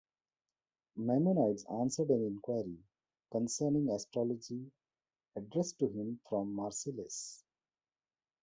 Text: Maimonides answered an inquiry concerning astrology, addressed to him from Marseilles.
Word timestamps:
Maimonides 0.95 1.63
answered 1.65 2.09
an 2.09 2.25
inquiry 2.25 2.79
concerning 3.29 3.87
astrology, 3.91 4.71
addressed 5.35 5.77
to 5.77 5.89
him 5.89 6.19
from 6.27 6.55
Marseilles. 6.55 7.43